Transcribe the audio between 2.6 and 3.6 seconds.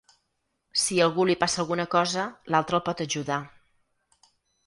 el pot ajudar.